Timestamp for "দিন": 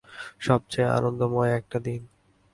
1.79-2.01